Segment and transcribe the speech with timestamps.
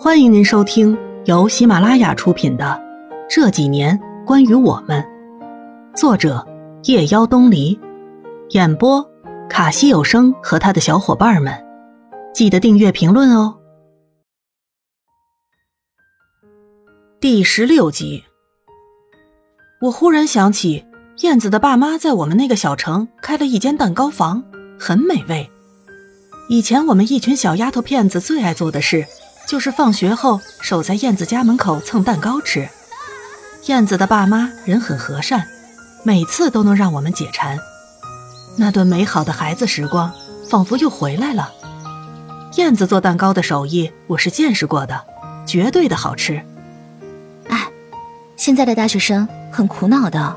[0.00, 2.64] 欢迎您收听由喜马拉雅出品的
[3.28, 5.04] 《这几年关于我们》，
[5.96, 6.46] 作者
[6.84, 7.76] 夜妖东篱，
[8.50, 9.04] 演播
[9.50, 11.52] 卡西有声和他的小伙伴们。
[12.32, 13.58] 记得订阅、评论哦。
[17.18, 18.22] 第十六集，
[19.80, 20.86] 我忽然想起，
[21.22, 24.44] 燕子的爸妈在我们那个小城开了一间蛋糕房，
[24.78, 25.50] 很美味。
[26.48, 29.04] 以前我们一群小丫头片子最爱做的事。
[29.48, 32.68] 就是放学后守在燕子家门口蹭蛋糕吃。
[33.64, 35.48] 燕子的爸妈人很和善，
[36.04, 37.58] 每次都能让我们解馋。
[38.58, 40.12] 那顿美好的孩子时光
[40.50, 41.50] 仿佛又回来了。
[42.56, 45.02] 燕子做蛋糕的手艺我是见识过的，
[45.46, 46.42] 绝对的好吃。
[47.48, 47.66] 哎，
[48.36, 50.36] 现在的大学生很苦恼的，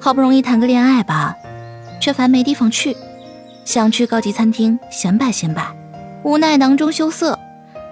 [0.00, 1.36] 好不容易谈个恋爱吧，
[2.00, 2.96] 却烦没地方去，
[3.64, 5.72] 想去高级餐厅显摆显摆，
[6.24, 7.38] 无奈囊中羞涩。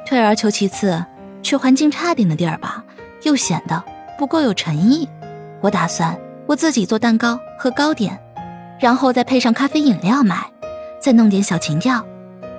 [0.09, 1.05] 退而求其次，
[1.43, 2.83] 去环境差点的地儿吧，
[3.25, 3.85] 又显得
[4.17, 5.07] 不够有诚意。
[5.61, 8.19] 我打算我自己做蛋糕和糕点，
[8.81, 10.51] 然后再配上咖啡饮料卖，
[10.99, 12.03] 再弄点小情调。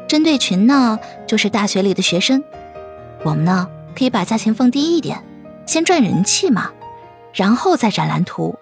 [0.08, 2.44] 针对群呢，就是大学里的学生。
[3.24, 5.20] 我们呢，可以把价钱放低一点，
[5.66, 6.70] 先赚人气嘛，
[7.34, 8.56] 然后再展蓝图。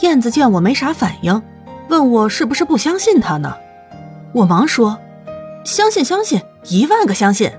[0.00, 1.42] 燕子见我没啥反应，
[1.90, 3.54] 问我是不是不相信他呢？
[4.32, 4.98] 我忙说
[5.62, 7.52] ：“相信，相信，一万个相信。”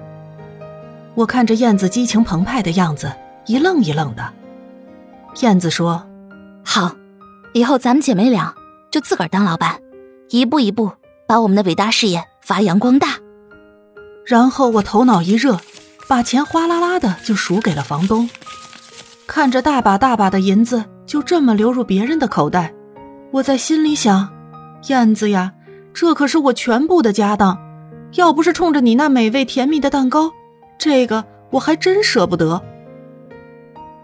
[1.16, 3.12] 我看着燕子激情澎湃的样子，
[3.46, 4.34] 一愣一愣的。
[5.42, 6.06] 燕子说
[6.64, 6.96] ：“好，
[7.54, 8.54] 以后咱们姐妹俩
[8.90, 9.80] 就自个儿当老板，
[10.30, 10.92] 一步一步
[11.28, 13.18] 把我们的伟大事业发扬光大。”
[14.26, 15.60] 然后我头脑一热，
[16.08, 18.30] 把钱哗啦啦的就数给了房东。
[19.28, 22.73] 看着大把大把的银子就这么流入别人的口袋，
[23.32, 24.30] 我在心里想
[24.88, 25.54] ：“燕子呀，
[25.94, 27.58] 这可是我全部的家当，
[28.14, 30.32] 要不是冲着你那美味甜蜜的蛋糕。”
[30.80, 32.64] 这个我还真舍不得。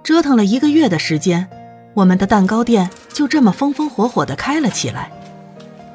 [0.04, 1.50] 折腾了一个月的时间，
[1.96, 5.10] 我们的蛋糕店就这么风风火火的开了起来。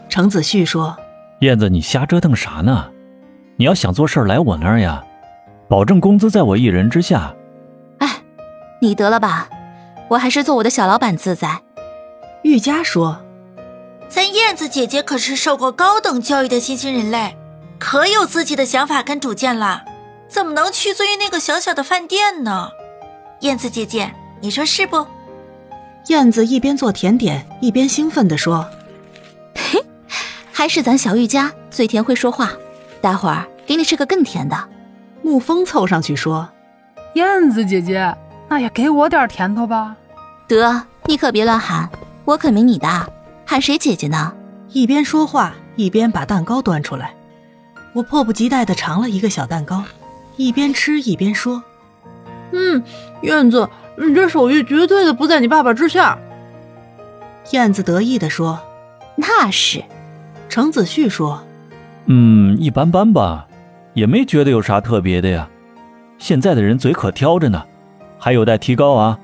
[0.08, 0.96] 程子旭说
[1.42, 2.90] ：“燕子，你瞎折腾啥呢？
[3.56, 5.04] 你要想做事来我那儿呀，
[5.68, 7.32] 保证工资在我一人之下。”
[8.00, 8.08] 哎，
[8.80, 9.48] 你得了吧，
[10.08, 11.60] 我还是做我的小老板自在。
[12.42, 13.20] 玉佳说
[14.08, 17.36] ：“咱燕子姐姐可是受过高等教育的新兴人类，
[17.78, 19.84] 可有自己的想法跟主见了。”
[20.30, 22.70] 怎么能屈尊于那个小小的饭店呢？
[23.40, 24.10] 燕子姐姐，
[24.40, 25.06] 你说是不？
[26.06, 28.66] 燕子一边做甜点一边兴奋地说
[29.54, 29.84] ：“嘿，
[30.52, 32.52] 还是咱小玉家最甜会说话，
[33.00, 34.56] 待会儿给你吃个更甜的。”
[35.22, 36.48] 沐风凑上去说
[37.14, 38.16] ：“燕子姐姐，
[38.48, 39.96] 那也给我点甜头吧。”
[40.48, 41.90] 得，你可别乱喊，
[42.24, 43.12] 我可没你的，
[43.44, 44.32] 喊谁姐姐呢？
[44.68, 47.14] 一边说话一边把蛋糕端出来，
[47.92, 49.84] 我迫不及待地尝了一个小蛋糕。
[50.40, 51.62] 一边吃一边说
[52.52, 52.82] ：“嗯，
[53.20, 53.68] 燕子，
[53.98, 56.16] 你这手艺绝对的不在你爸爸之下。”
[57.52, 58.58] 燕子得意的说
[59.16, 59.84] ：“那是。”
[60.48, 61.42] 程子旭说
[62.06, 63.46] ：“嗯，一般般吧，
[63.92, 65.46] 也没觉得有啥特别的呀。
[66.16, 67.62] 现在的人嘴可挑着呢，
[68.18, 69.18] 还有待提高啊。”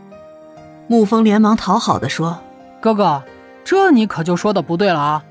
[0.86, 2.38] 沐风连忙讨好的说
[2.78, 3.22] ：“哥哥，
[3.64, 5.24] 这你可就说的不对了啊！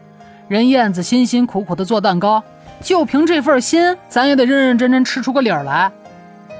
[0.47, 2.43] 人燕子辛辛苦苦的做蛋糕。”
[2.81, 5.91] 就凭这份心，咱也得认认真真吃出个理儿来。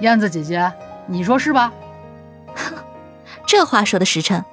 [0.01, 0.71] 燕子姐姐，
[1.05, 1.71] 你说是吧？
[3.45, 4.43] 这话说的实诚。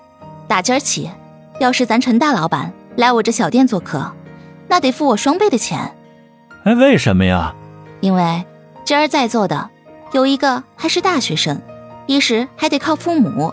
[0.47, 1.11] 打今儿起，
[1.59, 4.12] 要是咱陈大老板来我这小店做客，
[4.69, 5.95] 那得付我双倍的钱。
[6.65, 7.55] 哎，为什么呀？
[8.01, 8.45] 因为
[8.84, 9.71] 今儿在座的
[10.12, 11.61] 有一个还是大学生，
[12.06, 13.53] 一时还得靠父母；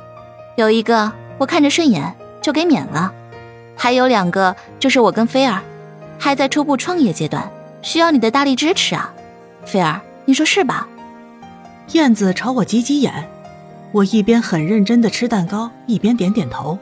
[0.58, 3.12] 有一个我看着顺眼就给免了；
[3.78, 5.62] 还有两个就是我跟菲儿，
[6.20, 7.50] 还在初步创业阶段。
[7.82, 9.14] 需要你的大力支持啊，
[9.66, 10.88] 菲儿，你说是吧？
[11.94, 13.28] 燕子朝我挤挤眼，
[13.92, 16.78] 我一边很认真的吃蛋糕，一边点点头。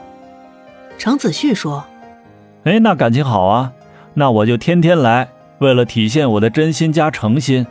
[0.98, 1.86] 程子旭说
[2.66, 3.72] ：“哎，那感情好啊，
[4.16, 5.30] 那我就天天来。
[5.60, 7.66] 为了体现我的真心加诚心，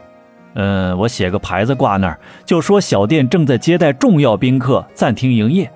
[0.55, 5.71] 嗯，我写个牌子挂那儿，就说小店正在接待重要宾客，暂停营业。”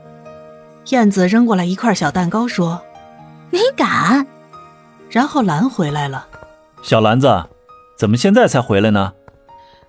[0.91, 2.81] 燕子扔过来一块小蛋糕，说
[3.51, 4.27] ：“你敢？”
[5.11, 6.27] 然后拦回来了。
[6.83, 7.45] 小兰子，
[7.97, 9.13] 怎么现在才回来呢？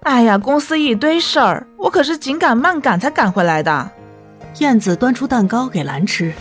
[0.02, 3.92] 哎呀，公司一堆事儿，我可是紧赶慢赶才赶回来的。
[4.58, 6.34] 燕子端出蛋糕给兰吃。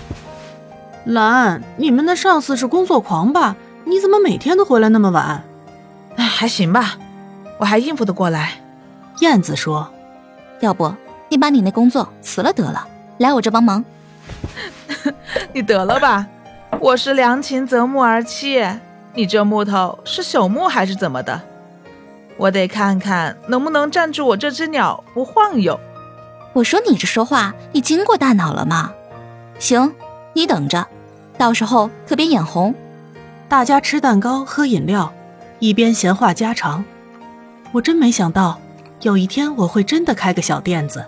[1.05, 3.57] 兰，你们的上司是工作狂吧？
[3.85, 5.45] 你怎么每天都回来那么晚？
[6.17, 6.97] 哎，还行吧，
[7.59, 8.55] 我还应付得过来。
[9.21, 9.89] 燕子说
[10.61, 10.93] ：“要不
[11.29, 12.87] 你把你那工作辞了得了，
[13.19, 13.85] 来我这帮忙。
[15.53, 16.27] ”你得了吧，
[16.81, 18.79] 我是良禽择木而栖。
[19.21, 21.43] 你这木头是朽木还是怎么的？
[22.39, 25.79] 我得看看能不能站住我这只鸟不晃悠。
[26.55, 28.95] 我说你这说话，你经过大脑了吗？
[29.59, 29.93] 行，
[30.33, 30.87] 你等着，
[31.37, 32.75] 到时候可别眼红。
[33.47, 35.13] 大家吃蛋糕、喝饮料，
[35.59, 36.83] 一边闲话家常。
[37.73, 38.59] 我真没想到，
[39.03, 41.05] 有一天我会真的开个小店子，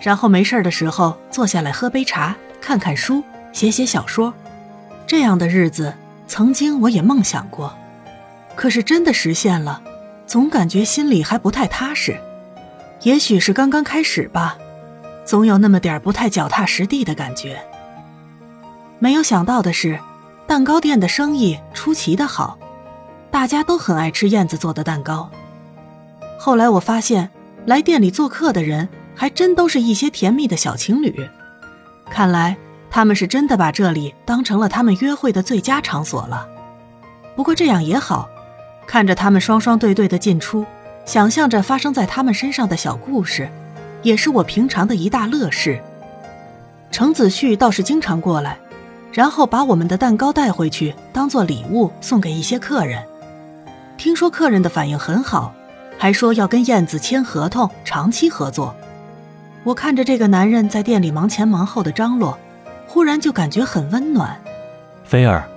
[0.00, 3.22] 然后没事的时候坐下来喝杯茶，看看书，
[3.52, 4.34] 写写小说。
[5.06, 5.94] 这样的日子，
[6.26, 7.76] 曾经我也梦想过，
[8.54, 9.82] 可是真的实现了，
[10.26, 12.18] 总感觉心里还不太踏实。
[13.02, 14.58] 也许是刚刚开始吧，
[15.24, 17.60] 总有那么点不太脚踏实地的感觉。
[18.98, 19.98] 没有想到的是。
[20.48, 22.56] 蛋糕店的生意出奇的好，
[23.32, 25.28] 大家都很爱吃燕子做的蛋糕。
[26.38, 27.30] 后来我发现，
[27.64, 31.28] 来店里做客的人还真都是一些甜蜜的小情侣，
[32.08, 32.56] 看来
[32.96, 36.48] 他们是真的把这里当成了他们约会的最佳场所了。
[37.36, 38.26] 不过这样也好，
[38.86, 40.64] 看着他们双双对对的进出，
[41.04, 43.50] 想象着发生在他们身上的小故事，
[44.02, 45.78] 也是我平常的一大乐事。
[46.90, 48.56] 程子旭倒是经常过来。
[49.12, 53.04] 然后把我们的蛋糕带回去，当做礼物送给一些客人。
[53.98, 55.52] 听说客人的反应很好，
[55.98, 58.74] 还说要跟燕子签合同，长期合作。
[59.64, 62.38] 我看着这个男人在店里忙前忙后的张罗，
[62.86, 64.40] 忽然就感觉很温暖。
[65.04, 65.48] 菲儿，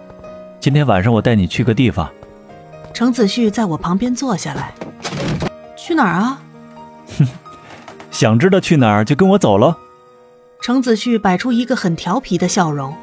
[0.59, 2.09] 今天晚上我带你去个地方。
[2.93, 4.73] 程子旭在我旁边坐下来。
[5.77, 6.41] 去哪儿啊？
[7.17, 7.27] 哼，
[8.11, 9.75] 想知道去哪儿就跟我走喽。
[10.61, 12.93] 程子旭摆出一个很调皮的笑容。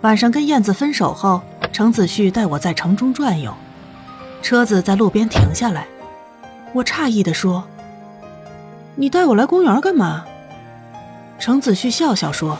[0.00, 1.42] 晚上跟燕子分手后，
[1.72, 3.52] 程子旭带我在城中转悠，
[4.42, 5.86] 车子在路边停下来，
[6.72, 7.64] 我诧异地说
[8.96, 10.24] ：“你带我来公园干嘛？”
[11.38, 12.58] 程子旭笑笑说：“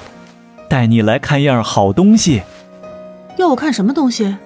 [0.68, 2.42] 带你来看样好东西。”
[3.38, 4.36] 要我看什么东西？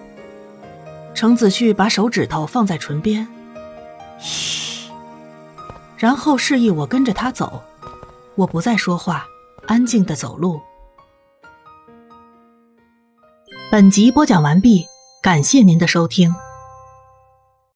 [1.15, 3.27] 程子旭把手指头放在唇边，
[4.19, 4.91] 嘘，
[5.97, 7.63] 然后示意我跟着他走。
[8.35, 9.27] 我不再说话，
[9.67, 10.61] 安静的走路。
[13.71, 14.87] 本集播讲完毕，
[15.23, 16.35] 感谢您的收听。